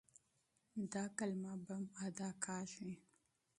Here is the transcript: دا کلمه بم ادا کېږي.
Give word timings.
دا 0.93 1.03
کلمه 1.17 1.53
بم 1.65 1.83
ادا 2.05 2.29
کېږي. 2.43 2.91